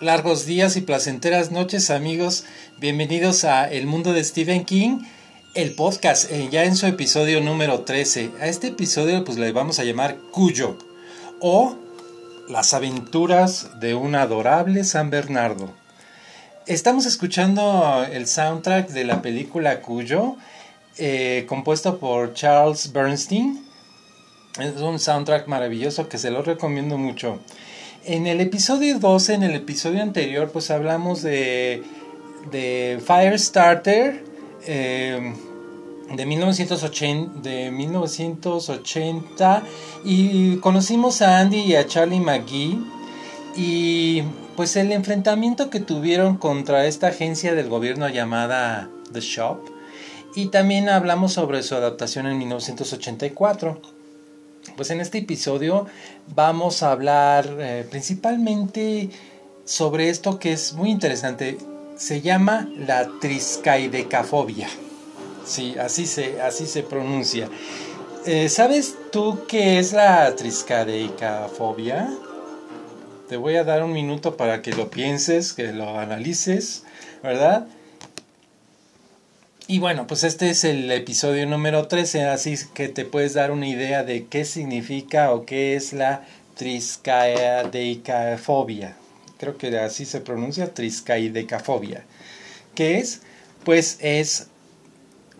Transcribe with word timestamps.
Largos 0.00 0.46
días 0.46 0.78
y 0.78 0.80
placenteras 0.80 1.50
noches 1.50 1.90
amigos, 1.90 2.44
bienvenidos 2.78 3.44
a 3.44 3.70
El 3.70 3.86
Mundo 3.86 4.14
de 4.14 4.24
Stephen 4.24 4.64
King 4.64 5.00
el 5.54 5.72
podcast, 5.72 6.30
eh, 6.30 6.48
ya 6.50 6.64
en 6.64 6.76
su 6.76 6.86
episodio 6.86 7.40
número 7.40 7.80
13. 7.80 8.30
A 8.40 8.46
este 8.46 8.68
episodio 8.68 9.24
pues 9.24 9.36
le 9.36 9.50
vamos 9.50 9.80
a 9.80 9.84
llamar 9.84 10.16
Cuyo 10.30 10.76
o 11.40 11.76
Las 12.48 12.72
aventuras 12.72 13.80
de 13.80 13.94
un 13.94 14.14
adorable 14.14 14.84
San 14.84 15.10
Bernardo. 15.10 15.72
Estamos 16.66 17.04
escuchando 17.04 18.06
el 18.12 18.28
soundtrack 18.28 18.90
de 18.90 19.04
la 19.04 19.22
película 19.22 19.80
Cuyo, 19.80 20.36
eh, 20.98 21.46
compuesto 21.48 21.98
por 21.98 22.32
Charles 22.34 22.92
Bernstein. 22.92 23.64
Es 24.60 24.76
un 24.80 25.00
soundtrack 25.00 25.48
maravilloso 25.48 26.08
que 26.08 26.18
se 26.18 26.30
lo 26.30 26.42
recomiendo 26.42 26.96
mucho. 26.96 27.40
En 28.04 28.28
el 28.28 28.40
episodio 28.40 29.00
12, 29.00 29.34
en 29.34 29.42
el 29.42 29.56
episodio 29.56 30.02
anterior, 30.02 30.50
pues 30.52 30.70
hablamos 30.70 31.22
de, 31.22 31.82
de 32.52 33.00
Firestarter 33.04 34.29
eh, 34.66 35.34
de, 36.14 36.26
1980, 36.26 37.40
de 37.40 37.70
1980 37.70 39.62
y 40.04 40.56
conocimos 40.56 41.22
a 41.22 41.38
Andy 41.38 41.60
y 41.60 41.76
a 41.76 41.86
Charlie 41.86 42.20
McGee 42.20 42.78
y 43.56 44.22
pues 44.56 44.76
el 44.76 44.92
enfrentamiento 44.92 45.70
que 45.70 45.80
tuvieron 45.80 46.36
contra 46.36 46.86
esta 46.86 47.08
agencia 47.08 47.54
del 47.54 47.68
gobierno 47.68 48.08
llamada 48.08 48.90
The 49.12 49.20
Shop 49.20 49.58
y 50.34 50.46
también 50.46 50.88
hablamos 50.88 51.32
sobre 51.32 51.62
su 51.62 51.74
adaptación 51.74 52.26
en 52.26 52.38
1984. 52.38 53.80
Pues 54.76 54.90
en 54.90 55.00
este 55.00 55.18
episodio 55.18 55.86
vamos 56.34 56.82
a 56.82 56.92
hablar 56.92 57.48
eh, 57.58 57.86
principalmente 57.90 59.10
sobre 59.64 60.10
esto 60.10 60.38
que 60.38 60.52
es 60.52 60.74
muy 60.74 60.90
interesante. 60.90 61.58
Se 62.00 62.22
llama 62.22 62.66
la 62.78 63.06
triscaidecafobia. 63.20 64.68
Sí, 65.44 65.76
así 65.78 66.06
se, 66.06 66.40
así 66.40 66.66
se 66.66 66.82
pronuncia. 66.82 67.50
Eh, 68.24 68.48
¿Sabes 68.48 68.94
tú 69.12 69.40
qué 69.46 69.78
es 69.78 69.92
la 69.92 70.34
triscaidecafobia? 70.34 72.08
Te 73.28 73.36
voy 73.36 73.56
a 73.56 73.64
dar 73.64 73.84
un 73.84 73.92
minuto 73.92 74.38
para 74.38 74.62
que 74.62 74.72
lo 74.72 74.90
pienses, 74.90 75.52
que 75.52 75.74
lo 75.74 75.98
analices, 75.98 76.84
¿verdad? 77.22 77.66
Y 79.66 79.78
bueno, 79.78 80.06
pues 80.06 80.24
este 80.24 80.48
es 80.48 80.64
el 80.64 80.90
episodio 80.90 81.46
número 81.46 81.86
13, 81.86 82.24
así 82.24 82.56
que 82.72 82.88
te 82.88 83.04
puedes 83.04 83.34
dar 83.34 83.50
una 83.50 83.68
idea 83.68 84.04
de 84.04 84.26
qué 84.26 84.46
significa 84.46 85.32
o 85.32 85.44
qué 85.44 85.76
es 85.76 85.92
la 85.92 86.24
triscaidecafobia. 86.56 88.96
Creo 89.40 89.56
que 89.56 89.76
así 89.78 90.04
se 90.04 90.20
pronuncia, 90.20 90.74
triscaidecafobia. 90.74 92.04
¿Qué 92.74 92.98
es? 92.98 93.22
Pues 93.64 93.96
es, 94.00 94.48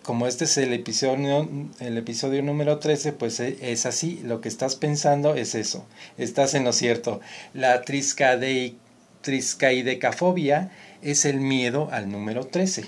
como 0.01 0.25
este 0.25 0.45
es 0.45 0.57
el 0.57 0.73
episodio, 0.73 1.47
el 1.79 1.99
episodio 1.99 2.41
número 2.41 2.79
13, 2.79 3.13
pues 3.13 3.39
e, 3.39 3.59
es 3.61 3.85
así, 3.85 4.19
lo 4.23 4.41
que 4.41 4.49
estás 4.49 4.75
pensando 4.75 5.35
es 5.35 5.53
eso, 5.53 5.85
estás 6.17 6.55
en 6.55 6.63
lo 6.63 6.73
cierto. 6.73 7.21
La 7.53 7.83
triscaidecafobia 7.83 10.71
es 11.03 11.25
el 11.25 11.39
miedo 11.39 11.87
al 11.91 12.11
número 12.11 12.47
13 12.47 12.85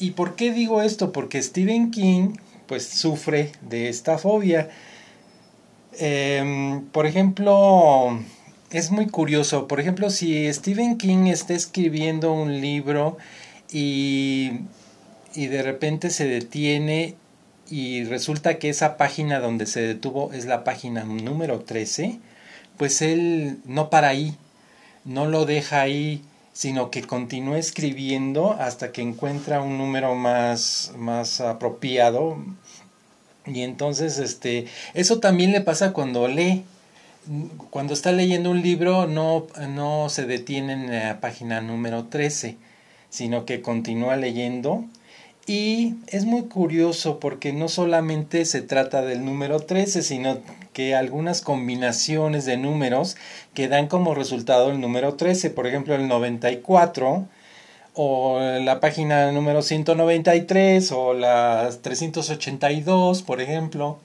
¿Y 0.00 0.10
por 0.10 0.34
qué 0.34 0.52
digo 0.52 0.82
esto? 0.82 1.12
Porque 1.12 1.40
Stephen 1.40 1.92
King 1.92 2.38
pues 2.66 2.88
sufre 2.88 3.52
de 3.60 3.88
esta 3.88 4.18
fobia. 4.18 4.68
Em, 5.92 6.86
por 6.86 7.06
ejemplo, 7.06 8.18
es 8.72 8.90
muy 8.90 9.06
curioso. 9.06 9.68
Por 9.68 9.80
ejemplo, 9.80 10.10
si 10.10 10.52
Stephen 10.52 10.98
King 10.98 11.26
está 11.26 11.54
escribiendo 11.54 12.32
un 12.32 12.60
libro 12.60 13.18
y, 13.70 14.52
y 15.34 15.46
de 15.46 15.62
repente 15.62 16.10
se 16.10 16.26
detiene 16.26 17.14
y 17.70 18.04
resulta 18.04 18.58
que 18.58 18.68
esa 18.68 18.96
página 18.96 19.40
donde 19.40 19.66
se 19.66 19.80
detuvo 19.80 20.32
es 20.32 20.46
la 20.46 20.64
página 20.64 21.04
número 21.04 21.60
13, 21.60 22.18
pues 22.76 23.02
él 23.02 23.58
no 23.64 23.90
para 23.90 24.08
ahí, 24.08 24.36
no 25.04 25.26
lo 25.26 25.46
deja 25.46 25.80
ahí 25.80 26.22
sino 26.52 26.90
que 26.90 27.02
continúa 27.02 27.58
escribiendo 27.58 28.52
hasta 28.52 28.92
que 28.92 29.02
encuentra 29.02 29.62
un 29.62 29.78
número 29.78 30.14
más, 30.14 30.92
más 30.96 31.40
apropiado. 31.40 32.36
Y 33.46 33.62
entonces, 33.62 34.18
este, 34.18 34.66
eso 34.94 35.18
también 35.18 35.52
le 35.52 35.62
pasa 35.62 35.92
cuando 35.92 36.28
lee. 36.28 36.64
Cuando 37.70 37.94
está 37.94 38.12
leyendo 38.12 38.50
un 38.50 38.62
libro, 38.62 39.06
no, 39.06 39.46
no 39.68 40.08
se 40.08 40.26
detiene 40.26 40.72
en 40.72 40.90
la 40.90 41.20
página 41.20 41.60
número 41.60 42.04
13, 42.04 42.56
sino 43.10 43.44
que 43.44 43.62
continúa 43.62 44.16
leyendo. 44.16 44.84
Y 45.46 45.96
es 46.06 46.24
muy 46.24 46.42
curioso 46.42 47.18
porque 47.18 47.52
no 47.52 47.68
solamente 47.68 48.44
se 48.44 48.62
trata 48.62 49.02
del 49.02 49.24
número 49.24 49.60
13, 49.60 50.02
sino 50.02 50.38
que 50.72 50.94
algunas 50.94 51.42
combinaciones 51.42 52.44
de 52.44 52.56
números 52.56 53.16
que 53.54 53.68
dan 53.68 53.88
como 53.88 54.14
resultado 54.14 54.70
el 54.70 54.80
número 54.80 55.14
13, 55.14 55.50
por 55.50 55.66
ejemplo 55.66 55.94
el 55.94 56.08
94 56.08 57.26
o 57.94 58.40
la 58.40 58.80
página 58.80 59.32
número 59.32 59.62
193 59.62 60.92
o 60.92 61.12
la 61.12 61.70
382, 61.82 63.22
por 63.22 63.40
ejemplo. 63.40 63.98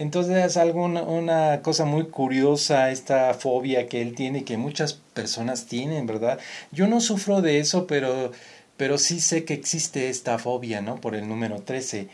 Entonces 0.00 0.46
es 0.46 0.56
algo, 0.56 0.86
una 0.86 1.60
cosa 1.60 1.84
muy 1.84 2.06
curiosa 2.06 2.90
esta 2.90 3.34
fobia 3.34 3.86
que 3.86 4.00
él 4.00 4.14
tiene 4.14 4.38
y 4.38 4.44
que 4.44 4.56
muchas 4.56 4.94
personas 4.94 5.66
tienen, 5.66 6.06
¿verdad? 6.06 6.38
Yo 6.72 6.88
no 6.88 7.02
sufro 7.02 7.42
de 7.42 7.58
eso, 7.58 7.86
pero, 7.86 8.32
pero 8.78 8.96
sí 8.96 9.20
sé 9.20 9.44
que 9.44 9.52
existe 9.52 10.08
esta 10.08 10.38
fobia, 10.38 10.80
¿no? 10.80 10.96
Por 10.96 11.14
el 11.14 11.28
número 11.28 11.60
13. 11.60 12.08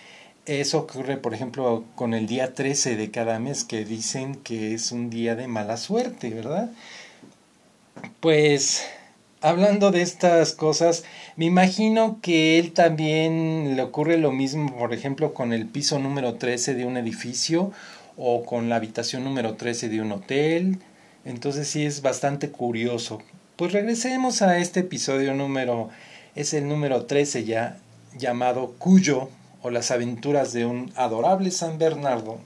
Eso 0.46 0.78
ocurre, 0.80 1.16
por 1.16 1.32
ejemplo, 1.32 1.84
con 1.94 2.12
el 2.12 2.26
día 2.26 2.54
13 2.54 2.96
de 2.96 3.12
cada 3.12 3.38
mes, 3.38 3.62
que 3.62 3.84
dicen 3.84 4.34
que 4.34 4.74
es 4.74 4.90
un 4.90 5.08
día 5.08 5.36
de 5.36 5.46
mala 5.46 5.76
suerte, 5.76 6.30
¿verdad? 6.30 6.72
Pues, 8.18 8.84
hablando 9.46 9.92
de 9.92 10.02
estas 10.02 10.54
cosas, 10.54 11.04
me 11.36 11.44
imagino 11.44 12.18
que 12.20 12.58
él 12.58 12.72
también 12.72 13.76
le 13.76 13.82
ocurre 13.82 14.18
lo 14.18 14.32
mismo, 14.32 14.76
por 14.76 14.92
ejemplo, 14.92 15.34
con 15.34 15.52
el 15.52 15.66
piso 15.66 16.00
número 16.00 16.34
13 16.34 16.74
de 16.74 16.84
un 16.84 16.96
edificio 16.96 17.70
o 18.16 18.44
con 18.44 18.68
la 18.68 18.74
habitación 18.74 19.22
número 19.22 19.54
13 19.54 19.88
de 19.88 20.00
un 20.00 20.10
hotel. 20.10 20.80
Entonces 21.24 21.68
sí 21.68 21.86
es 21.86 22.02
bastante 22.02 22.50
curioso. 22.50 23.22
Pues 23.54 23.72
regresemos 23.72 24.42
a 24.42 24.58
este 24.58 24.80
episodio 24.80 25.32
número, 25.32 25.90
es 26.34 26.52
el 26.52 26.66
número 26.66 27.04
13 27.04 27.44
ya, 27.44 27.78
llamado 28.18 28.74
Cuyo 28.78 29.28
o 29.62 29.70
las 29.70 29.92
aventuras 29.92 30.54
de 30.54 30.66
un 30.66 30.92
adorable 30.96 31.52
San 31.52 31.78
Bernardo. 31.78 32.40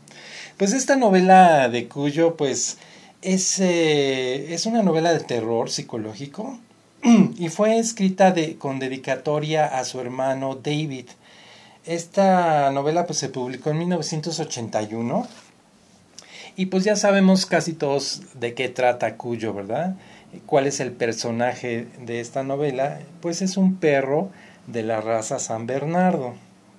Pues 0.59 0.75
esta 0.75 0.97
novela 0.97 1.71
de 1.71 1.89
Cuyo, 1.89 2.37
pues 2.37 2.77
es, 3.23 3.59
eh, 3.59 4.53
es 4.53 4.67
una 4.67 4.83
novela 4.83 5.15
de 5.15 5.21
terror 5.21 5.71
psicológico 5.71 6.59
y 7.03 7.49
fue 7.49 7.79
escrita 7.79 8.33
de, 8.33 8.57
con 8.57 8.79
dedicatoria 8.79 9.67
a 9.67 9.85
su 9.85 10.01
hermano 10.01 10.57
David. 10.57 11.07
Esta 11.87 12.71
novela 12.73 13.07
pues 13.07 13.19
se 13.19 13.29
publicó 13.29 13.71
en 13.71 13.79
1981 13.79 15.27
y 16.57 16.67
pues 16.67 16.85
ya 16.85 16.97
sabemos 16.97 17.47
casi 17.47 17.73
todos 17.73 18.23
de 18.35 18.55
qué 18.55 18.69
trata 18.69 19.17
Cuyo, 19.17 19.55
¿verdad? 19.55 19.97
¿Cuál 20.47 20.67
es 20.67 20.81
el 20.81 20.93
personaje 20.93 21.87
de 22.05 22.21
esta 22.21 22.43
novela? 22.43 23.01
Pues 23.21 23.43
es 23.43 23.57
un 23.57 23.77
perro 23.77 24.31
de 24.67 24.83
la 24.83 25.01
raza 25.01 25.39
San 25.39 25.67
Bernardo 25.67 26.35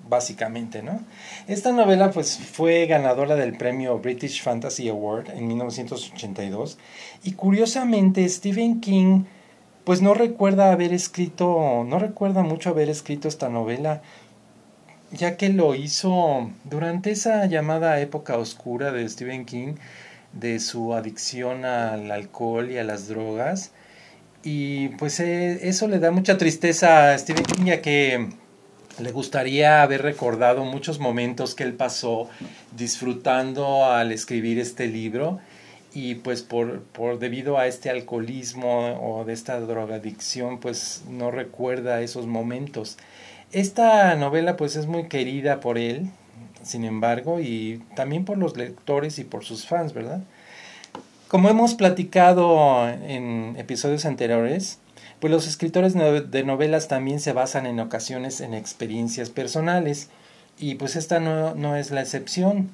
básicamente, 0.08 0.84
¿no? 0.84 1.00
Esta 1.48 1.72
novela 1.72 2.12
pues 2.12 2.38
fue 2.38 2.86
ganadora 2.86 3.36
del 3.36 3.58
premio 3.58 3.98
British 4.00 4.44
Fantasy 4.44 4.90
Award 4.90 5.30
en 5.32 5.48
1982 5.48 6.78
y 7.24 7.32
curiosamente 7.32 8.28
Stephen 8.28 8.82
King 8.82 9.24
pues 9.84 10.02
no 10.02 10.14
recuerda 10.14 10.72
haber 10.72 10.94
escrito, 10.94 11.84
no 11.88 12.00
recuerda 12.00 12.44
mucho 12.44 12.70
haber 12.70 12.90
escrito 12.90 13.28
esta 13.28 13.50
novela, 13.50 14.02
ya 15.12 15.38
que 15.38 15.50
lo 15.50 15.76
hizo 15.76 16.52
durante 16.64 17.12
esa 17.12 17.46
llamada 17.46 18.00
época 18.00 18.38
oscura 18.38 18.92
de 18.92 19.08
Stephen 19.10 19.46
King, 19.46 19.74
de 20.34 20.60
su 20.60 20.94
adicción 20.94 21.66
al 21.66 22.12
alcohol 22.12 22.72
y 22.72 22.78
a 22.78 22.84
las 22.84 23.08
drogas, 23.08 23.72
y 24.44 24.90
pues 24.90 25.20
eh, 25.20 25.68
eso 25.68 25.88
le 25.88 26.00
da 26.00 26.12
mucha 26.12 26.38
tristeza 26.38 27.12
a 27.12 27.18
Stephen 27.18 27.46
King, 27.46 27.66
ya 27.66 27.82
que 27.82 28.30
le 29.00 29.12
gustaría 29.12 29.82
haber 29.82 30.02
recordado 30.02 30.64
muchos 30.66 31.00
momentos 31.00 31.56
que 31.56 31.64
él 31.64 31.74
pasó 31.74 32.30
disfrutando 32.76 33.86
al 33.86 34.12
escribir 34.12 34.60
este 34.60 34.88
libro 34.88 35.40
y 35.94 36.16
pues 36.16 36.42
por, 36.42 36.82
por 36.84 37.20
debido 37.20 37.58
a 37.58 37.68
este 37.68 37.90
alcoholismo 37.90 38.98
o 39.02 39.26
de 39.26 39.34
esta 39.34 39.60
drogadicción 39.60 40.60
pues 40.60 41.04
no 41.10 41.32
recuerda 41.32 42.02
esos 42.02 42.28
momentos. 42.28 42.98
Esta 43.52 44.16
novela 44.16 44.56
pues 44.56 44.76
es 44.76 44.88
muy 44.88 45.10
querida 45.10 45.60
por 45.60 45.78
él, 45.78 46.10
sin 46.64 46.86
embargo, 46.86 47.40
y 47.42 47.84
también 47.96 48.24
por 48.24 48.38
los 48.38 48.56
lectores 48.56 49.20
y 49.20 49.24
por 49.24 49.44
sus 49.44 49.68
fans, 49.68 49.94
¿verdad? 49.94 50.22
Como 51.28 51.50
hemos 51.50 51.76
platicado 51.76 52.88
en 52.88 53.56
episodios 53.58 54.06
anteriores, 54.06 54.80
pues 55.20 55.32
los 55.32 55.48
escritores 55.48 55.94
de 55.94 56.44
novelas 56.44 56.88
también 56.88 57.20
se 57.20 57.34
basan 57.34 57.66
en 57.66 57.80
ocasiones 57.80 58.42
en 58.42 58.54
experiencias 58.54 59.30
personales 59.30 60.10
y 60.58 60.76
pues 60.76 60.96
esta 60.96 61.20
no, 61.20 61.56
no 61.56 61.76
es 61.76 61.92
la 61.92 62.02
excepción. 62.02 62.72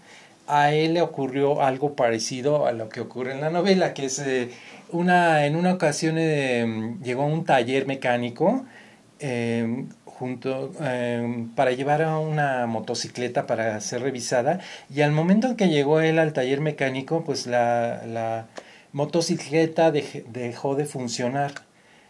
A 0.48 0.74
él 0.74 0.94
le 0.94 1.02
ocurrió 1.02 1.62
algo 1.62 1.96
parecido 1.96 2.66
a 2.66 2.72
lo 2.72 2.90
que 2.90 3.02
ocurre 3.02 3.34
en 3.34 3.42
la 3.42 3.50
novela, 3.50 3.94
que 3.94 4.06
es 4.06 4.20
eh, 4.20 4.50
una, 4.92 5.46
en 5.46 5.56
una 5.56 5.74
ocasión 5.74 6.16
eh, 6.18 6.96
llegó 7.04 7.24
a 7.24 7.28
un 7.28 7.44
taller 7.44 7.86
mecánico 7.86 8.66
eh, 9.20 9.86
junto, 10.06 10.72
para 11.56 11.72
llevar 11.72 12.02
a 12.02 12.18
una 12.18 12.66
motocicleta 12.66 13.46
para 13.46 13.80
ser 13.82 14.02
revisada 14.02 14.60
y 14.94 15.02
al 15.02 15.12
momento 15.12 15.48
en 15.48 15.56
que 15.56 15.68
llegó 15.70 16.02
él 16.02 16.18
al 16.18 16.34
taller 16.34 16.60
mecánico, 16.60 17.24
pues 17.24 17.46
la, 17.46 18.04
la 18.08 18.48
motocicleta 18.94 19.92
dejó 19.92 20.76
de 20.76 20.86
funcionar 20.86 21.52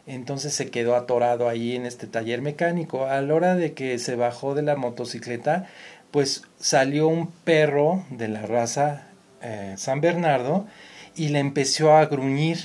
entonces 0.07 0.54
se 0.54 0.72
quedó 0.72 0.95
atorado 0.95 1.50
ahí 1.50 1.75
en 1.75 1.86
este 1.86 2.07
taller 2.07 2.42
mecánico. 2.42 3.06
A 3.06 3.22
la 3.22 3.36
hora 3.36 3.56
de 3.56 3.74
que 3.74 4.00
se 4.00 4.16
bajó 4.16 4.56
de 4.56 4.62
la 4.62 4.78
motocicleta, 4.78 5.68
pues 6.12 6.44
salió 6.59 7.07
un 7.07 7.27
perro 7.27 8.06
de 8.09 8.27
la 8.27 8.42
raza 8.44 9.07
eh, 9.42 9.74
San 9.77 10.01
Bernardo 10.01 10.68
y 11.15 11.30
le 11.30 11.39
empezó 11.39 11.94
a 11.94 12.06
gruñir. 12.06 12.57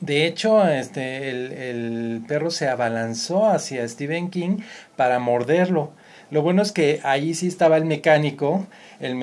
De 0.00 0.26
hecho, 0.26 0.66
este, 0.68 1.30
el, 1.30 1.52
el, 1.52 2.22
perro 2.28 2.50
se 2.50 2.68
abalanzó 2.68 3.46
hacia 3.46 3.88
Stephen 3.88 4.30
King 4.30 4.58
para 4.96 5.18
morderlo. 5.18 5.92
Lo 6.30 6.42
bueno 6.42 6.60
es 6.62 6.72
que 6.72 7.00
ahí 7.04 7.34
sí 7.34 7.48
estaba 7.48 7.76
el 7.78 7.86
mecánico. 7.86 8.66
El, 9.00 9.14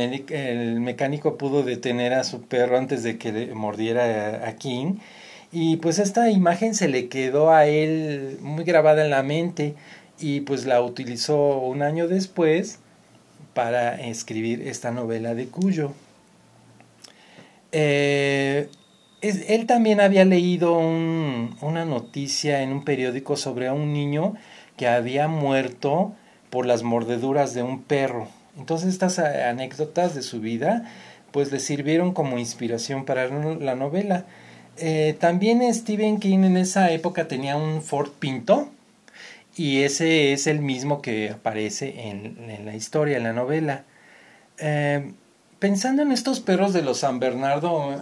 mecánico 0.79 1.37
pudo 1.37 1.63
detener 1.63 2.13
a 2.13 2.23
su 2.23 2.41
perro 2.41 2.77
antes 2.77 3.03
de 3.03 3.17
que 3.17 3.31
le 3.31 3.53
mordiera 3.53 4.47
a 4.47 4.55
King 4.55 4.95
y 5.51 5.77
pues 5.77 5.99
esta 5.99 6.29
imagen 6.31 6.75
se 6.75 6.87
le 6.87 7.07
quedó 7.07 7.51
a 7.51 7.65
él 7.65 8.39
muy 8.41 8.63
grabada 8.63 9.03
en 9.03 9.11
la 9.11 9.23
mente 9.23 9.75
y 10.19 10.41
pues 10.41 10.65
la 10.65 10.81
utilizó 10.81 11.59
un 11.59 11.81
año 11.81 12.07
después 12.07 12.79
para 13.55 13.95
escribir 14.01 14.67
esta 14.67 14.91
novela 14.91 15.33
de 15.33 15.47
Cuyo. 15.47 15.93
Eh, 17.71 18.69
él 19.21 19.65
también 19.65 20.01
había 20.01 20.25
leído 20.25 20.77
una 20.77 21.85
noticia 21.85 22.61
en 22.61 22.71
un 22.71 22.83
periódico 22.83 23.37
sobre 23.37 23.71
un 23.71 23.93
niño 23.93 24.35
que 24.77 24.87
había 24.87 25.27
muerto 25.27 26.13
por 26.49 26.67
las 26.67 26.83
mordeduras 26.83 27.53
de 27.55 27.63
un 27.63 27.81
perro. 27.81 28.27
Entonces 28.57 28.89
estas 28.89 29.17
anécdotas 29.19 30.13
de 30.13 30.21
su 30.21 30.41
vida 30.41 30.91
pues 31.31 31.51
le 31.51 31.59
sirvieron 31.59 32.13
como 32.13 32.37
inspiración 32.37 33.05
para 33.05 33.27
la 33.27 33.75
novela. 33.75 34.25
Eh, 34.77 35.15
también 35.19 35.73
Stephen 35.73 36.19
King 36.19 36.43
en 36.43 36.57
esa 36.57 36.91
época 36.91 37.27
tenía 37.27 37.55
un 37.55 37.81
Ford 37.81 38.09
Pinto 38.19 38.69
y 39.55 39.83
ese 39.83 40.33
es 40.33 40.47
el 40.47 40.59
mismo 40.59 41.01
que 41.01 41.31
aparece 41.31 42.09
en, 42.09 42.65
la 42.65 42.75
historia, 42.75 43.17
en 43.17 43.23
la 43.23 43.33
novela. 43.33 43.85
Eh, 44.57 45.13
pensando 45.59 46.01
en 46.01 46.11
estos 46.11 46.39
perros 46.41 46.73
de 46.73 46.81
los 46.81 46.99
San 46.99 47.19
Bernardo, 47.19 47.93
eh, 47.93 47.97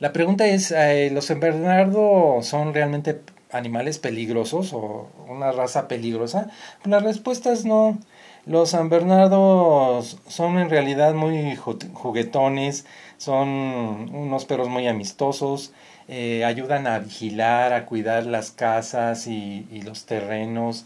la 0.00 0.12
pregunta 0.12 0.46
es, 0.46 0.74
¿los 1.12 1.26
San 1.26 1.40
Bernardo 1.40 2.40
son 2.42 2.74
realmente 2.74 3.20
animales 3.52 3.98
peligrosos 3.98 4.72
o 4.72 5.08
una 5.28 5.52
raza 5.52 5.86
peligrosa? 5.86 6.50
La 6.84 6.98
respuesta 6.98 7.52
es 7.52 7.64
no. 7.64 7.98
Los 8.46 8.70
San 8.70 8.90
Bernardo 8.90 10.02
son 10.02 10.58
en 10.58 10.68
realidad 10.68 11.14
muy 11.14 11.56
juguetones, 11.56 12.84
son 13.16 13.48
unos 13.48 14.44
perros 14.44 14.68
muy 14.68 14.86
amistosos, 14.86 15.72
eh, 16.08 16.44
ayudan 16.44 16.86
a 16.86 16.98
vigilar, 16.98 17.72
a 17.72 17.86
cuidar 17.86 18.26
las 18.26 18.50
casas 18.50 19.26
y, 19.26 19.66
los 19.84 20.06
terrenos 20.06 20.84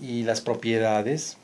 y 0.00 0.22
las 0.24 0.40
propiedades. 0.40 1.36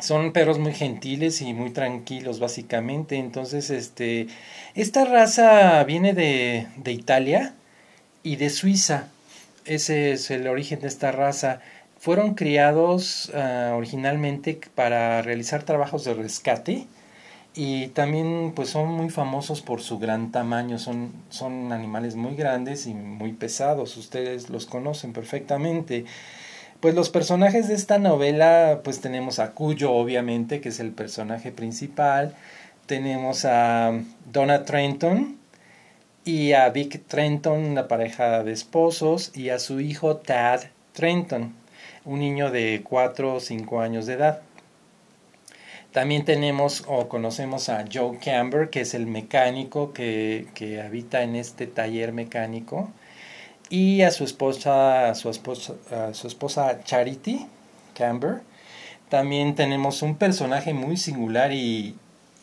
Son 0.00 0.32
perros 0.32 0.58
muy 0.58 0.72
gentiles 0.72 1.42
y 1.42 1.54
muy 1.54 1.70
tranquilos 1.70 2.40
básicamente. 2.40 3.16
Entonces, 3.16 3.70
este, 3.70 4.28
esta 4.74 5.04
raza 5.04 5.82
viene 5.84 6.14
de, 6.14 6.66
de 6.76 6.92
Italia 6.92 7.54
y 8.22 8.36
de 8.36 8.50
Suiza. 8.50 9.08
Ese 9.64 10.12
es 10.12 10.30
el 10.30 10.46
origen 10.48 10.80
de 10.80 10.88
esta 10.88 11.12
raza. 11.12 11.60
Fueron 11.98 12.34
criados 12.34 13.30
ah, 13.34 13.74
originalmente 13.76 14.58
para 14.74 15.22
realizar 15.22 15.62
trabajos 15.62 16.04
de 16.04 16.14
rescate 16.14 16.86
y 17.54 17.88
también 17.88 18.52
pues 18.56 18.70
son 18.70 18.88
muy 18.88 19.10
famosos 19.10 19.60
por 19.60 19.82
su 19.82 19.98
gran 19.98 20.32
tamaño, 20.32 20.78
son, 20.78 21.12
son 21.28 21.72
animales 21.72 22.16
muy 22.16 22.34
grandes 22.34 22.86
y 22.86 22.94
muy 22.94 23.32
pesados, 23.32 23.96
ustedes 23.96 24.48
los 24.48 24.66
conocen 24.66 25.12
perfectamente. 25.12 26.04
Pues 26.80 26.94
los 26.94 27.10
personajes 27.10 27.68
de 27.68 27.74
esta 27.74 27.98
novela, 27.98 28.80
pues 28.82 29.00
tenemos 29.00 29.38
a 29.38 29.52
Cuyo, 29.52 29.92
obviamente, 29.92 30.60
que 30.60 30.70
es 30.70 30.80
el 30.80 30.90
personaje 30.90 31.52
principal, 31.52 32.34
tenemos 32.86 33.44
a 33.44 33.92
Donna 34.32 34.64
Trenton 34.64 35.38
y 36.24 36.52
a 36.52 36.68
Vic 36.70 37.06
Trenton, 37.06 37.74
la 37.74 37.86
pareja 37.86 38.42
de 38.42 38.52
esposos, 38.52 39.30
y 39.36 39.50
a 39.50 39.58
su 39.58 39.80
hijo 39.80 40.16
Tad 40.16 40.62
Trenton, 40.92 41.54
un 42.04 42.18
niño 42.18 42.50
de 42.50 42.80
4 42.82 43.34
o 43.34 43.40
5 43.40 43.80
años 43.80 44.06
de 44.06 44.14
edad. 44.14 44.42
También 45.92 46.24
tenemos 46.24 46.84
o 46.88 47.08
conocemos 47.08 47.68
a 47.68 47.84
Joe 47.92 48.18
Camber, 48.18 48.70
que 48.70 48.80
es 48.80 48.94
el 48.94 49.06
mecánico 49.06 49.92
que, 49.92 50.46
que 50.54 50.80
habita 50.80 51.22
en 51.22 51.36
este 51.36 51.66
taller 51.66 52.12
mecánico, 52.12 52.90
y 53.68 54.02
a 54.02 54.10
su 54.10 54.24
esposa, 54.24 55.14
su 55.14 55.30
esposa, 55.30 55.74
a 55.90 56.14
su 56.14 56.26
esposa 56.28 56.82
Charity 56.84 57.46
Camber. 57.94 58.40
También 59.10 59.54
tenemos 59.54 60.02
un 60.02 60.16
personaje 60.16 60.72
muy 60.72 60.96
singular 60.96 61.52
y, 61.52 61.94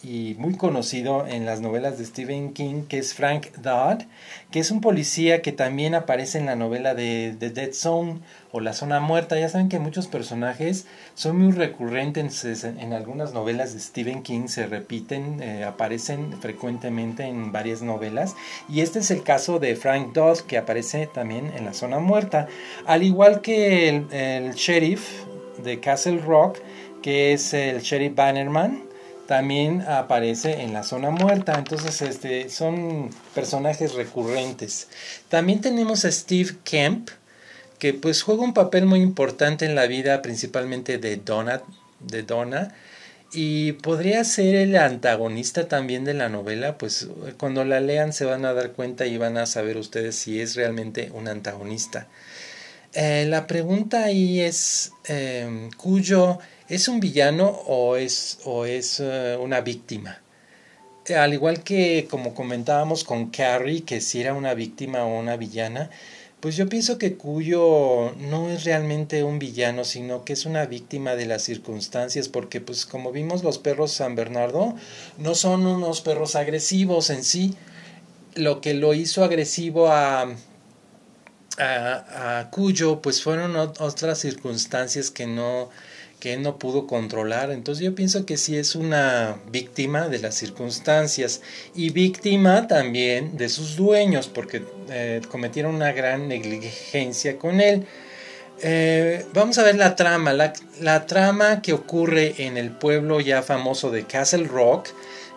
y 0.02 0.36
muy 0.38 0.56
conocido 0.56 1.28
en 1.28 1.46
las 1.46 1.60
novelas 1.60 1.98
de 1.98 2.06
Stephen 2.06 2.54
King, 2.54 2.84
que 2.88 3.00
es 3.00 3.14
Frank 3.14 3.48
Dodd, 3.58 4.04
que 4.50 4.60
es 4.60 4.72
un 4.72 4.80
policía 4.80 5.42
que 5.42 5.52
también 5.52 5.94
aparece 5.94 6.38
en 6.38 6.46
la 6.46 6.56
novela 6.56 6.96
de 6.96 7.36
The 7.38 7.50
Dead 7.50 7.74
Zone 7.74 8.20
o 8.52 8.62
La 8.62 8.74
Zona 8.74 9.00
Muerta. 9.02 9.38
Ya 9.38 9.50
saben 9.50 9.68
que 9.68 9.80
muchos 9.80 10.08
personajes 10.08 10.88
son 11.16 11.40
muy 11.40 11.52
recurrentes 11.52 12.64
en 12.64 12.94
algunas 12.94 13.34
novelas 13.34 13.74
de 13.74 13.80
Stephen 13.82 14.24
King, 14.24 14.48
se 14.48 14.68
repiten, 14.68 15.42
eh, 15.42 15.66
aparecen 15.66 16.34
frecuentemente 16.40 17.24
en 17.24 17.52
varias 17.52 17.82
novelas. 17.82 18.36
Y 18.70 18.82
este 18.82 19.00
es 19.00 19.12
el 19.12 19.24
caso 19.24 19.60
de 19.60 19.76
Frank 19.76 20.14
Dodd, 20.14 20.40
que 20.40 20.58
aparece 20.58 21.08
también 21.08 21.52
en 21.58 21.66
La 21.66 21.74
Zona 21.74 22.00
Muerta. 22.00 22.48
Al 22.86 23.04
igual 23.04 23.42
que 23.42 23.90
el, 23.90 24.14
el 24.14 24.54
sheriff 24.54 25.26
de 25.62 25.80
Castle 25.82 26.20
Rock, 26.20 26.60
que 27.02 27.34
es 27.34 27.54
el 27.54 27.82
sheriff 27.82 28.16
Bannerman, 28.16 28.89
también 29.30 29.84
aparece 29.84 30.64
en 30.64 30.74
la 30.74 30.82
zona 30.82 31.12
muerta. 31.12 31.54
Entonces, 31.54 32.02
este, 32.02 32.50
son 32.50 33.12
personajes 33.36 33.94
recurrentes. 33.94 34.88
También 35.30 35.62
tenemos 35.62 36.04
a 36.04 36.12
Steve 36.12 36.56
Kemp, 36.64 37.12
que 37.78 37.94
pues 37.94 38.24
juega 38.24 38.42
un 38.42 38.56
papel 38.56 38.88
muy 38.88 39.02
importante 39.02 39.68
en 39.68 39.76
la 39.76 39.86
vida 39.86 40.24
principalmente 40.24 40.98
de 40.98 41.18
Donna, 41.18 41.62
de 42.00 42.24
Donna 42.24 42.74
y 43.32 43.74
podría 43.74 44.24
ser 44.24 44.56
el 44.56 44.76
antagonista 44.76 45.68
también 45.68 46.06
de 46.06 46.16
la 46.16 46.30
novela, 46.30 46.80
pues 46.80 47.08
cuando 47.38 47.64
la 47.66 47.82
lean 47.82 48.14
se 48.14 48.26
van 48.26 48.46
a 48.46 48.54
dar 48.54 48.72
cuenta 48.72 49.06
y 49.06 49.20
van 49.20 49.38
a 49.38 49.46
saber 49.46 49.78
ustedes 49.78 50.16
si 50.16 50.42
es 50.42 50.56
realmente 50.56 51.12
un 51.14 51.28
antagonista. 51.28 52.08
Eh, 52.94 53.28
la 53.30 53.46
pregunta 53.46 54.06
ahí 54.06 54.42
es, 54.42 54.92
eh, 55.08 55.70
¿Cuyo 55.78 56.40
es 56.70 56.88
un 56.88 57.00
villano 57.00 57.48
o 57.48 57.96
es, 57.96 58.40
o 58.46 58.66
es 58.66 59.00
eh, 59.00 59.38
una 59.40 59.62
víctima? 59.62 60.22
Al 61.16 61.34
igual 61.34 61.64
que 61.64 62.08
como 62.10 62.36
comentábamos 62.36 63.04
con 63.04 63.32
Carrie, 63.32 63.84
que 63.84 64.00
si 64.00 64.22
era 64.22 64.36
una 64.36 64.54
víctima 64.54 65.04
o 65.04 65.20
una 65.20 65.36
villana, 65.38 65.90
pues 66.40 66.56
yo 66.56 66.70
pienso 66.70 66.98
que 66.98 67.16
Cuyo 67.16 68.14
no 68.18 68.50
es 68.50 68.64
realmente 68.64 69.24
un 69.24 69.40
villano, 69.40 69.84
sino 69.84 70.24
que 70.24 70.34
es 70.34 70.46
una 70.46 70.66
víctima 70.66 71.16
de 71.16 71.26
las 71.26 71.42
circunstancias, 71.42 72.30
porque 72.30 72.62
pues 72.62 72.86
como 72.86 73.12
vimos 73.12 73.44
los 73.44 73.58
perros 73.58 73.92
San 73.92 74.16
Bernardo 74.16 74.76
no 75.18 75.36
son 75.36 75.66
unos 75.66 76.02
perros 76.02 76.36
agresivos 76.36 77.10
en 77.10 77.24
sí. 77.24 77.56
Lo 78.36 78.62
que 78.62 78.74
lo 78.74 78.94
hizo 78.94 79.24
agresivo 79.24 79.92
a, 79.92 80.28
a, 81.58 82.48
Cuyo, 82.52 83.02
pues 83.02 83.22
fueron 83.22 83.56
otras 83.58 84.20
circunstancias 84.20 85.12
que 85.12 85.28
no, 85.28 85.70
que 86.20 86.38
no 86.38 86.58
pudo 86.58 86.86
controlar. 86.86 87.52
Entonces 87.52 87.84
yo 87.84 87.96
pienso 87.96 88.26
que 88.26 88.38
sí 88.38 88.58
es 88.58 88.76
una 88.76 89.38
víctima 89.52 90.10
de 90.10 90.20
las 90.20 90.36
circunstancias 90.36 91.42
y 91.74 91.92
víctima 91.92 92.68
también 92.68 93.38
de 93.38 93.50
sus 93.50 93.76
dueños 93.76 94.28
porque 94.28 94.64
eh, 94.90 95.22
cometieron 95.30 95.76
una 95.76 95.94
gran 95.94 96.28
negligencia 96.28 97.38
con 97.38 97.62
él. 97.62 97.86
Eh, 98.62 99.26
vamos 99.34 99.58
a 99.58 99.64
ver 99.64 99.76
la 99.76 99.96
trama. 99.96 100.34
La, 100.34 100.54
la, 100.82 101.06
trama 101.06 101.62
que 101.62 101.72
ocurre 101.72 102.46
en 102.46 102.58
el 102.58 102.72
pueblo 102.72 103.22
ya 103.22 103.42
famoso 103.42 103.90
de 103.90 104.04
Castle 104.04 104.44
Rock, 104.44 104.90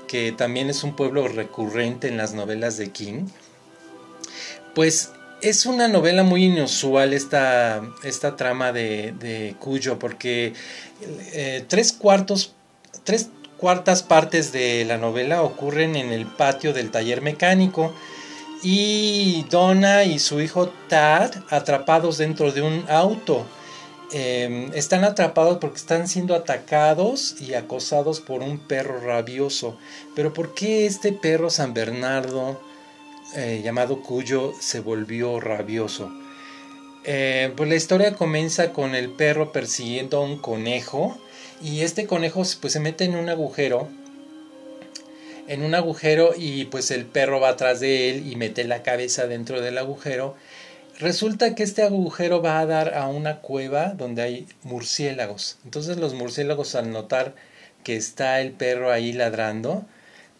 que 0.09 0.33
también 0.33 0.69
es 0.69 0.83
un 0.83 0.97
pueblo 0.97 1.29
recurrente 1.29 2.09
en 2.09 2.17
las 2.17 2.35
novelas 2.35 2.77
de 2.77 2.91
King. 2.91 3.27
Pues 4.75 5.13
es 5.43 5.67
una 5.67 5.89
novela 5.89 6.23
muy 6.23 6.45
inusual 6.45 7.13
esta, 7.13 7.83
esta 8.05 8.37
trama 8.37 8.73
de, 8.73 9.57
Cuyo, 9.59 9.99
porque 9.99 10.55
eh, 11.33 11.65
tres 11.69 11.93
cuartos, 11.93 12.55
tres 13.05 13.29
cuartas 13.57 14.03
partes 14.03 14.53
de 14.53 14.85
la 14.85 14.99
novela 14.99 15.43
ocurren 15.43 15.97
en 15.97 16.13
el 16.13 16.27
patio 16.27 16.73
del 16.73 16.91
taller 16.91 17.23
mecánico 17.23 17.93
y 18.63 19.45
Donna 19.51 20.05
y 20.05 20.21
su 20.21 20.41
hijo 20.41 20.73
Tad 20.89 21.33
atrapados 21.51 22.19
dentro 22.19 22.53
de 22.53 22.63
un 22.63 22.85
auto. 22.89 23.45
Em, 24.13 24.71
están 24.75 25.05
atrapados 25.05 25.59
porque 25.59 25.79
están 25.79 26.07
siendo 26.07 26.35
atacados 26.37 27.35
y 27.41 27.55
acosados 27.55 28.21
por 28.21 28.43
un 28.43 28.59
perro 28.59 29.01
rabioso. 29.01 29.77
Pero 30.15 30.33
¿por 30.33 30.55
qué 30.55 30.87
este 30.87 31.13
perro 31.13 31.51
San 31.51 31.75
Bernardo 31.75 32.61
eh, 33.35 33.61
llamado 33.63 34.03
Cuyo 34.03 34.53
se 34.61 34.81
volvió 34.81 35.41
rabioso? 35.41 36.13
Eh, 37.05 37.53
pues 37.57 37.69
la 37.69 37.75
historia 37.75 38.15
comienza 38.15 38.73
con 38.73 38.95
el 38.95 39.11
perro 39.11 39.53
persiguiendo 39.53 40.19
a 40.19 40.21
un 40.21 40.39
conejo 40.39 41.19
y 41.61 41.81
este 41.81 42.07
conejo 42.07 42.43
pues 42.61 42.73
se 42.73 42.81
mete 42.81 43.05
en 43.05 43.17
un 43.17 43.29
agujero 43.29 43.89
en 45.49 45.63
un 45.63 45.75
agujero 45.75 46.33
y 46.37 46.67
pues 46.67 46.91
el 46.91 47.05
perro 47.05 47.41
va 47.41 47.51
atrás 47.51 47.81
de 47.81 48.11
él 48.11 48.27
y 48.31 48.37
mete 48.37 48.65
la 48.65 48.83
cabeza 48.83 49.27
dentro 49.27 49.61
del 49.61 49.79
agujero. 49.79 50.37
Resulta 50.99 51.55
que 51.55 51.63
este 51.63 51.83
agujero 51.83 52.43
va 52.43 52.61
a 52.61 52.67
dar 52.67 52.95
a 52.95 53.09
una 53.09 53.41
cueva 53.41 53.95
donde 53.95 54.23
hay 54.23 54.47
murciélagos. 54.63 55.59
Entonces 55.65 55.97
los 55.97 56.15
murciélagos 56.15 56.75
al 56.75 56.91
notar 56.93 57.35
que 57.83 57.97
está 57.97 58.41
el 58.41 58.53
perro 58.53 58.93
ahí 58.93 59.13
ladrando, 59.13 59.85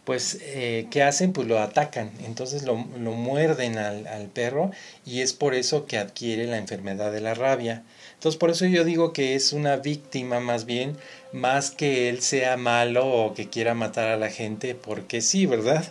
pues 0.05 0.39
eh, 0.43 0.87
¿qué 0.91 1.03
hacen? 1.03 1.33
Pues 1.33 1.47
lo 1.47 1.59
atacan. 1.61 2.11
Entonces 2.25 2.65
lo, 2.65 2.85
lo 2.99 3.13
muerden 3.13 3.79
al, 3.79 4.07
al 4.07 4.27
perro 4.27 4.71
y 5.07 5.21
es 5.21 5.33
por 5.33 5.55
eso 5.55 5.87
que 5.87 5.99
adquiere 5.99 6.47
la 6.47 6.59
enfermedad 6.59 7.13
de 7.13 7.21
la 7.21 7.35
rabia. 7.35 7.85
Entonces 8.15 8.39
por 8.39 8.51
eso 8.51 8.67
yo 8.67 8.85
digo 8.85 9.13
que 9.13 9.35
es 9.35 9.53
una 9.53 9.77
víctima 9.77 10.41
más 10.41 10.65
bien, 10.65 10.97
más 11.33 11.71
que 11.71 12.09
él 12.09 12.21
sea 12.21 12.57
malo 12.57 13.07
o 13.07 13.35
que 13.35 13.49
quiera 13.49 13.75
matar 13.75 14.09
a 14.09 14.17
la 14.17 14.31
gente, 14.31 14.75
porque 14.75 15.21
sí, 15.21 15.47
¿verdad? 15.47 15.85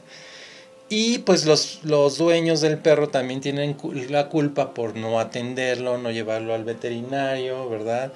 Y 0.90 1.20
pues 1.20 1.46
los, 1.46 1.80
los 1.84 2.18
dueños 2.18 2.60
del 2.60 2.78
perro 2.78 3.08
también 3.08 3.40
tienen 3.40 3.78
la 4.10 4.28
culpa 4.28 4.74
por 4.74 4.98
no 4.98 5.22
atenderlo, 5.22 5.98
no 5.98 6.12
llevarlo 6.12 6.54
al 6.54 6.66
veterinario, 6.66 7.70
¿verdad? 7.70 8.12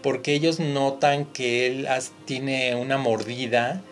Porque 0.00 0.32
ellos 0.34 0.60
notan 0.60 1.24
que 1.24 1.66
él 1.66 1.88
tiene 2.26 2.76
una 2.76 2.98
mordida 2.98 3.82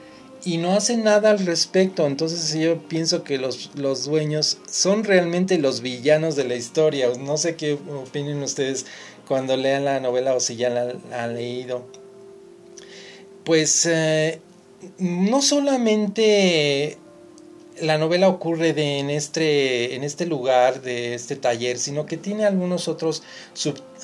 y 0.48 0.56
no 0.56 0.72
hacen 0.72 1.04
nada 1.04 1.28
al 1.28 1.44
respecto. 1.44 2.06
Entonces 2.06 2.54
yo 2.58 2.78
pienso 2.88 3.22
que 3.22 3.36
los, 3.36 3.70
los 3.74 4.06
dueños 4.06 4.56
son 4.70 5.04
realmente 5.04 5.58
los 5.58 5.82
villanos 5.82 6.36
de 6.36 6.44
la 6.44 6.54
historia. 6.54 7.10
No 7.18 7.36
sé 7.36 7.54
qué 7.54 7.74
opinen 7.74 8.42
ustedes 8.42 8.86
cuando 9.26 9.58
lean 9.58 9.84
la 9.84 10.00
novela 10.00 10.34
o 10.34 10.40
si 10.40 10.56
ya 10.56 10.70
la 10.70 10.94
han 11.12 11.34
leído. 11.34 11.84
Pues 13.44 13.84
eh, 13.84 14.40
no 14.96 15.42
solamente 15.42 16.96
la 17.82 17.98
novela 17.98 18.28
ocurre 18.28 18.72
de, 18.72 19.00
en, 19.00 19.10
este, 19.10 19.96
en 19.96 20.02
este 20.02 20.24
lugar, 20.24 20.80
de 20.80 21.12
este 21.12 21.36
taller, 21.36 21.78
sino 21.78 22.06
que 22.06 22.16
tiene 22.16 22.46
algunos 22.46 22.88
otros, 22.88 23.22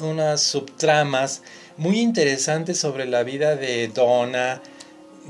unas 0.00 0.42
subtramas 0.42 1.40
muy 1.78 2.00
interesantes 2.00 2.78
sobre 2.78 3.06
la 3.06 3.22
vida 3.22 3.56
de 3.56 3.88
Donna, 3.88 4.60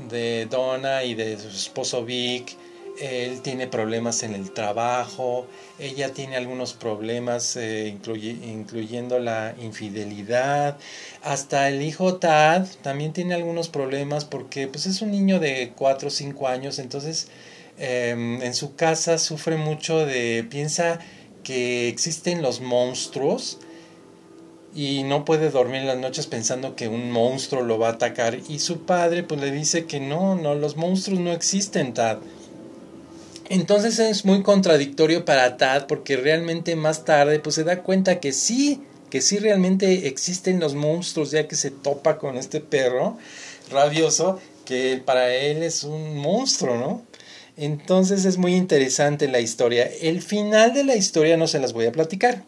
de 0.09 0.47
Donna 0.49 1.03
y 1.03 1.15
de 1.15 1.37
su 1.37 1.47
esposo 1.47 2.05
Vic, 2.05 2.55
él 2.99 3.41
tiene 3.41 3.67
problemas 3.67 4.23
en 4.23 4.33
el 4.33 4.51
trabajo, 4.51 5.47
ella 5.79 6.13
tiene 6.13 6.37
algunos 6.37 6.73
problemas 6.73 7.57
eh, 7.57 7.87
incluyendo 7.87 9.19
la 9.19 9.53
infidelidad, 9.61 10.77
hasta 11.21 11.67
el 11.67 11.81
hijo 11.81 12.15
Tad 12.15 12.67
también 12.81 13.11
tiene 13.11 13.33
algunos 13.33 13.67
problemas 13.67 14.23
porque 14.25 14.67
pues 14.67 14.85
es 14.85 15.01
un 15.01 15.11
niño 15.11 15.39
de 15.39 15.73
4 15.75 16.07
o 16.07 16.11
5 16.11 16.47
años, 16.47 16.79
entonces 16.79 17.27
em, 17.77 18.41
en 18.41 18.53
su 18.53 18.75
casa 18.75 19.17
sufre 19.17 19.57
mucho 19.57 20.05
de, 20.05 20.45
piensa 20.49 20.99
que 21.43 21.89
existen 21.89 22.41
los 22.41 22.61
monstruos, 22.61 23.59
y 24.75 25.03
no 25.03 25.23
puede 25.23 25.49
dormir 25.51 25.83
las 25.83 25.97
noches 25.97 26.27
pensando 26.27 26.75
que 26.75 26.89
un 26.89 27.09
monstruo 27.09 27.63
lo 27.63 27.79
va 27.79 27.87
a 27.87 27.91
atacar 27.93 28.37
y 28.49 28.59
su 28.59 28.81
padre 28.81 29.23
pues 29.23 29.39
le 29.39 29.49
dice 29.49 29.85
que 29.85 30.01
no, 30.01 30.35
no, 30.35 30.53
los 30.53 30.75
monstruos 30.75 31.21
no 31.21 31.31
existen, 31.31 31.93
Tad. 31.93 32.17
Entonces 33.47 33.99
es 33.99 34.25
muy 34.25 34.43
contradictorio 34.43 35.23
para 35.23 35.55
Tad 35.55 35.87
porque 35.87 36.17
realmente 36.17 36.75
más 36.75 37.05
tarde 37.05 37.39
pues 37.39 37.55
se 37.55 37.63
da 37.63 37.83
cuenta 37.83 38.19
que 38.19 38.33
sí, 38.33 38.81
que 39.09 39.21
sí 39.21 39.37
realmente 39.37 40.07
existen 40.07 40.59
los 40.59 40.75
monstruos 40.75 41.31
ya 41.31 41.47
que 41.47 41.55
se 41.55 41.71
topa 41.71 42.17
con 42.17 42.35
este 42.37 42.59
perro 42.59 43.17
rabioso 43.71 44.41
que 44.65 45.01
para 45.03 45.33
él 45.33 45.63
es 45.63 45.85
un 45.85 46.17
monstruo, 46.17 46.75
¿no? 46.75 47.01
Entonces 47.55 48.25
es 48.25 48.37
muy 48.37 48.55
interesante 48.55 49.29
la 49.29 49.39
historia. 49.39 49.89
El 50.01 50.21
final 50.21 50.73
de 50.73 50.83
la 50.83 50.97
historia 50.97 51.37
no 51.37 51.47
se 51.47 51.59
las 51.59 51.71
voy 51.71 51.85
a 51.85 51.93
platicar 51.93 52.43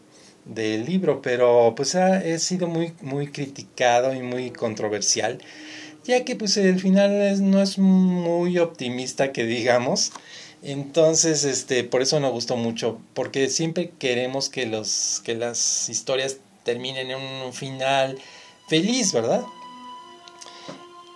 del 0.48 0.86
libro, 0.86 1.22
pero 1.22 1.74
pues 1.76 1.96
ha, 1.96 2.22
sido 2.40 2.68
muy, 2.68 2.94
muy 3.02 3.28
criticado 3.28 4.14
y 4.14 4.22
muy 4.22 4.52
controversial, 4.52 5.40
ya 6.06 6.24
que 6.24 6.36
pues 6.36 6.58
el 6.58 6.80
final 6.80 7.50
no 7.50 7.62
es 7.62 7.78
muy 7.78 8.58
optimista 8.60 9.32
que 9.32 9.46
digamos. 9.46 10.12
Entonces, 10.64 11.44
este, 11.44 11.84
por 11.84 12.02
eso 12.02 12.20
nos 12.20 12.32
gustó 12.32 12.56
mucho, 12.56 13.00
porque 13.14 13.50
siempre 13.50 13.92
queremos 14.00 14.50
que, 14.50 14.66
los, 14.66 15.22
que 15.24 15.36
las 15.36 15.88
historias 15.90 16.38
terminen 16.64 17.12
en 17.12 17.18
un 17.46 17.54
final 17.54 18.18
feliz, 18.68 19.14
¿verdad? 19.14 19.44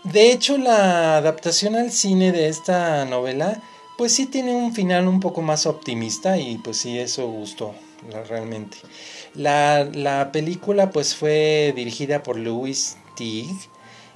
De 0.03 0.31
hecho, 0.31 0.57
la 0.57 1.17
adaptación 1.17 1.75
al 1.75 1.91
cine 1.91 2.31
de 2.31 2.47
esta 2.47 3.05
novela, 3.05 3.61
pues 3.97 4.13
sí 4.13 4.25
tiene 4.25 4.55
un 4.55 4.73
final 4.73 5.07
un 5.07 5.19
poco 5.19 5.41
más 5.41 5.65
optimista 5.65 6.37
y 6.37 6.57
pues 6.57 6.77
sí, 6.77 6.99
eso 6.99 7.27
gustó 7.27 7.73
realmente. 8.27 8.77
La, 9.35 9.83
la 9.93 10.31
película 10.31 10.91
pues 10.91 11.15
fue 11.15 11.73
dirigida 11.75 12.23
por 12.23 12.37
Louis 12.37 12.97
Teague, 13.15 13.55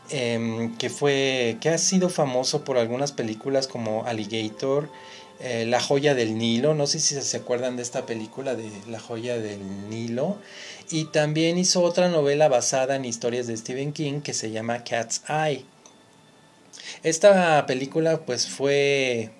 em, 0.09 0.75
que, 0.77 0.89
fue, 0.89 1.57
que 1.61 1.69
ha 1.69 1.77
sido 1.77 2.09
famoso 2.09 2.63
por 2.63 2.77
algunas 2.77 3.11
películas 3.11 3.67
como 3.67 4.05
Alligator, 4.05 4.89
eh, 5.39 5.65
La 5.65 5.81
joya 5.81 6.15
del 6.15 6.37
Nilo, 6.37 6.73
no 6.75 6.87
sé 6.87 6.99
si 6.99 7.19
se 7.19 7.37
acuerdan 7.37 7.75
de 7.75 7.83
esta 7.83 8.05
película 8.05 8.55
de 8.55 8.69
La 8.87 8.99
joya 8.99 9.37
del 9.37 9.89
Nilo, 9.89 10.37
y 10.89 11.05
también 11.05 11.57
hizo 11.57 11.81
otra 11.81 12.09
novela 12.09 12.47
basada 12.47 12.95
en 12.95 13.05
historias 13.05 13.47
de 13.47 13.57
Stephen 13.57 13.91
King 13.91 14.21
que 14.21 14.33
se 14.33 14.51
llama 14.51 14.83
Cat's 14.83 15.23
Eye. 15.27 15.65
Esta 17.03 17.65
película 17.65 18.25
pues 18.25 18.47
fue 18.47 19.31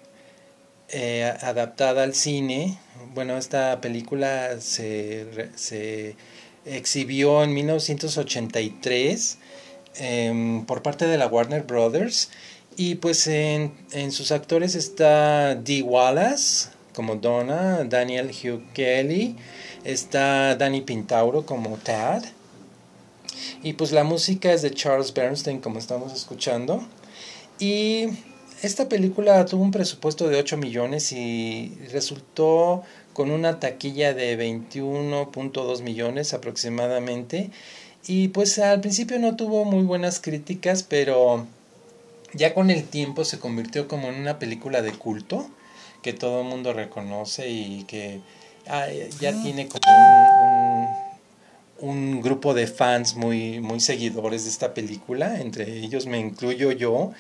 eh, 0.90 1.24
adaptada 1.42 2.04
al 2.04 2.14
cine. 2.14 2.78
Bueno, 3.14 3.38
esta 3.38 3.82
película 3.82 4.60
se, 4.62 5.50
se 5.56 6.16
exhibió 6.66 7.44
en 7.44 7.54
1983 7.54 9.38
em, 9.96 10.66
por 10.66 10.82
parte 10.82 11.08
de 11.08 11.18
la 11.18 11.28
Warner 11.28 11.64
Brothers 11.64 12.30
y 12.78 12.96
pues 12.96 13.28
en, 13.28 13.74
en 13.92 14.12
sus 14.12 14.32
actores 14.32 14.76
está 14.76 15.56
Dee 15.56 15.82
Wallace 15.82 16.70
como 16.94 17.16
Donna, 17.16 17.84
Daniel 17.84 18.32
Hugh 18.32 18.64
Kelly, 18.74 19.36
está 19.84 20.56
Danny 20.56 20.82
Pintauro 20.82 21.46
como 21.46 21.78
Tad. 21.78 22.24
Y 23.64 23.74
pues 23.74 23.92
la 23.92 24.04
música 24.04 24.54
es 24.54 24.62
de 24.62 24.72
Charles 24.72 25.14
Bernstein 25.14 25.60
como 25.60 25.80
estamos 25.80 26.14
escuchando. 26.14 26.84
Y 27.60 28.08
esta 28.66 28.90
película 28.90 29.46
tuvo 29.46 29.64
un 29.64 29.72
presupuesto 29.72 30.28
de 30.28 30.38
8 30.38 30.58
millones 30.58 31.12
y 31.12 31.78
resultó 31.92 32.84
con 33.14 33.32
una 33.32 33.60
taquilla 33.60 34.14
de 34.14 34.38
21.2 34.38 35.82
millones 35.84 36.34
aproximadamente. 36.34 37.52
Y 38.08 38.30
pues 38.30 38.60
al 38.60 38.82
principio 38.82 39.20
no 39.20 39.36
tuvo 39.36 39.66
muy 39.66 39.84
buenas 39.84 40.20
críticas, 40.20 40.84
pero 40.84 41.46
ya 42.34 42.54
con 42.54 42.70
el 42.72 42.84
tiempo 42.84 43.24
se 43.24 43.40
convirtió 43.40 43.88
como 43.88 44.10
en 44.10 44.16
una 44.16 44.40
película 44.40 44.82
de 44.82 44.92
culto 44.92 45.48
que 46.02 46.14
todo 46.14 46.42
el 46.42 46.48
mundo 46.48 46.74
reconoce 46.74 47.50
y 47.50 47.84
que 47.84 48.20
ah, 48.68 48.88
ya 49.20 49.32
tiene 49.42 49.68
como 49.68 49.82
un, 51.90 52.22
grupo 52.22 52.54
de 52.54 52.68
fans 52.68 53.16
muy, 53.16 53.60
muy 53.60 53.80
seguidores 53.80 54.44
de 54.44 54.50
esta 54.50 54.74
película, 54.74 55.40
entre 55.40 55.80
ellos 55.80 56.06
me 56.06 56.20
incluyo 56.20 56.72
yo. 56.72 57.14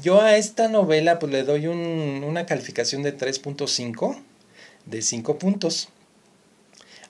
Yo 0.00 0.20
a 0.20 0.36
esta 0.36 0.68
novela 0.68 1.18
pues 1.18 1.32
le 1.32 1.42
doy 1.42 1.66
un, 1.66 2.24
una 2.26 2.46
calificación 2.46 3.02
de 3.02 3.16
3.5 3.16 4.18
de 4.86 5.02
5 5.02 5.38
puntos. 5.38 5.88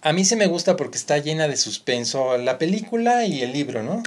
A 0.01 0.13
mí 0.13 0.25
se 0.25 0.37
me 0.37 0.47
gusta 0.47 0.77
porque 0.77 0.99
está 0.99 1.19
llena 1.19 1.49
de 1.49 1.57
suspenso 1.57 2.37
la 2.37 2.59
película 2.59 3.25
y 3.25 3.43
el 3.43 3.53
libro, 3.53 3.83
¿no? 3.83 4.03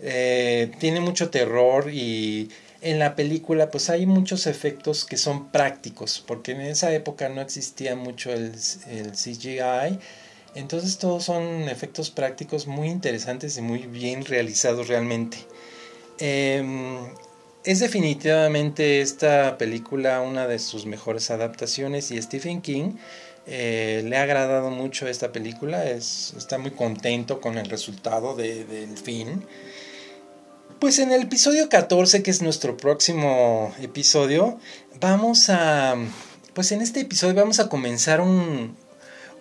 Eh, 0.00 0.70
tiene 0.78 1.00
mucho 1.00 1.28
terror 1.28 1.90
y 1.92 2.48
en 2.82 2.98
la 2.98 3.14
película 3.16 3.70
pues 3.70 3.90
hay 3.90 4.06
muchos 4.06 4.46
efectos 4.46 5.04
que 5.04 5.16
son 5.16 5.50
prácticos, 5.50 6.22
porque 6.26 6.52
en 6.52 6.62
esa 6.62 6.92
época 6.94 7.28
no 7.28 7.40
existía 7.40 7.96
mucho 7.96 8.32
el, 8.32 8.54
el 8.88 9.12
CGI, 9.12 9.98
entonces 10.54 10.98
todos 10.98 11.24
son 11.24 11.68
efectos 11.68 12.10
prácticos 12.10 12.66
muy 12.66 12.88
interesantes 12.88 13.56
y 13.56 13.62
muy 13.62 13.80
bien 13.80 14.24
realizados 14.24 14.88
realmente. 14.88 15.38
Em, 16.18 16.98
es 17.64 17.80
definitivamente 17.80 19.00
esta 19.00 19.58
película 19.58 20.20
una 20.20 20.46
de 20.46 20.58
sus 20.58 20.86
mejores 20.86 21.30
adaptaciones 21.30 22.10
y 22.10 22.20
Stephen 22.20 22.62
King 22.62 22.94
eh, 23.46 24.02
le 24.06 24.16
ha 24.16 24.22
agradado 24.22 24.70
mucho 24.70 25.08
esta 25.08 25.32
película, 25.32 25.84
es, 25.84 26.34
está 26.36 26.58
muy 26.58 26.70
contento 26.70 27.40
con 27.40 27.58
el 27.58 27.68
resultado 27.68 28.36
del 28.36 28.96
fin. 28.98 29.44
Pues 30.78 30.98
en 30.98 31.12
el 31.12 31.22
episodio 31.22 31.68
14, 31.68 32.22
que 32.22 32.30
es 32.30 32.42
nuestro 32.42 32.76
próximo 32.76 33.74
episodio, 33.80 34.58
vamos 35.00 35.50
a... 35.50 35.96
Pues 36.54 36.72
en 36.72 36.80
este 36.80 37.00
episodio 37.00 37.34
vamos 37.34 37.60
a 37.60 37.68
comenzar 37.68 38.20
un, 38.20 38.76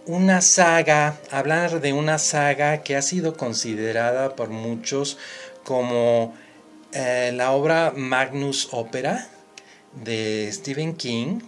una 0.10 0.42
saga, 0.42 1.20
hablar 1.30 1.82
de 1.82 1.94
una 1.94 2.18
saga 2.18 2.82
que 2.82 2.96
ha 2.96 3.02
sido 3.04 3.38
considerada 3.38 4.36
por 4.36 4.50
muchos 4.50 5.20
como 5.64 6.34
eh, 6.94 7.32
la 7.36 7.52
obra 7.52 7.94
Magnus 7.96 8.70
Opera 8.72 9.30
de 10.04 10.50
Stephen 10.52 10.96
King. 10.96 11.42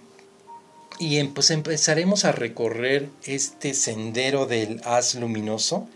Y 1.00 1.24
pues 1.24 1.50
empezaremos 1.50 2.24
a 2.24 2.34
recorrer 2.34 3.10
este 3.26 3.74
sendero 3.74 4.46
del 4.46 4.80
haz 4.86 5.16
luminoso 5.16 5.88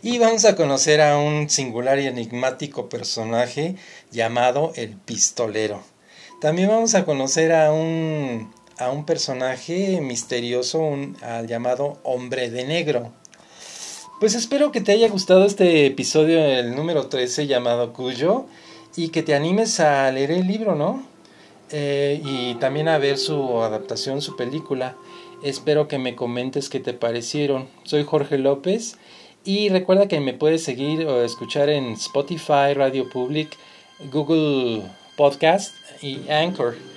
y 0.00 0.16
vamos 0.16 0.46
a 0.46 0.56
conocer 0.56 1.02
a 1.02 1.18
un 1.18 1.50
singular 1.50 1.98
y 1.98 2.06
enigmático 2.06 2.88
personaje 2.88 3.76
llamado 4.10 4.72
el 4.76 4.96
pistolero. 4.96 5.82
También 6.40 6.70
vamos 6.70 6.94
a 6.94 7.04
conocer 7.04 7.52
a 7.52 7.74
un, 7.74 8.50
a 8.78 8.90
un 8.90 9.04
personaje 9.04 10.00
misterioso 10.00 10.78
un, 10.78 11.16
al 11.22 11.46
llamado 11.46 11.98
hombre 12.02 12.50
de 12.50 12.64
negro. 12.64 13.12
Pues 14.20 14.34
espero 14.34 14.72
que 14.72 14.80
te 14.80 14.92
haya 14.92 15.08
gustado 15.08 15.44
este 15.44 15.86
episodio, 15.86 16.38
el 16.42 16.74
número 16.74 17.08
13 17.08 17.46
llamado 17.46 17.92
Cuyo, 17.92 18.46
y 18.96 19.08
que 19.08 19.22
te 19.22 19.34
animes 19.34 19.78
a 19.80 20.10
leer 20.10 20.30
el 20.30 20.46
libro, 20.46 20.74
¿no? 20.74 21.02
Eh, 21.70 22.22
y 22.24 22.54
también 22.54 22.88
a 22.88 22.98
ver 22.98 23.18
su 23.18 23.60
adaptación, 23.62 24.22
su 24.22 24.36
película. 24.36 24.96
Espero 25.42 25.86
que 25.86 25.98
me 25.98 26.16
comentes 26.16 26.70
qué 26.70 26.80
te 26.80 26.94
parecieron. 26.94 27.68
Soy 27.84 28.04
Jorge 28.04 28.38
López 28.38 28.96
y 29.44 29.68
recuerda 29.68 30.08
que 30.08 30.20
me 30.20 30.32
puedes 30.32 30.64
seguir 30.64 31.06
o 31.06 31.22
escuchar 31.22 31.68
en 31.68 31.92
Spotify, 31.92 32.72
Radio 32.74 33.08
Public, 33.10 33.56
Google 34.10 34.82
Podcast 35.16 35.74
y 36.02 36.28
Anchor. 36.30 36.95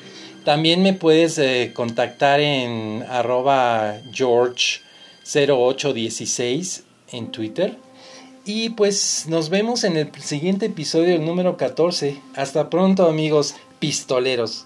También 0.50 0.82
me 0.82 0.94
puedes 0.94 1.38
eh, 1.38 1.74
contactar 1.76 2.40
en 2.40 3.06
arroba 3.08 4.02
George0816 4.12 6.82
en 7.12 7.32
Twitter. 7.32 7.78
Y 8.46 8.72
pues 8.72 9.28
nos 9.28 9.52
vemos 9.52 9.84
en 9.84 9.96
el 9.96 10.12
siguiente 10.20 10.66
episodio, 10.66 11.14
el 11.14 11.24
número 11.24 11.56
14. 11.56 12.20
Hasta 12.36 12.72
pronto 12.72 13.08
amigos 13.08 13.54
pistoleros. 13.78 14.66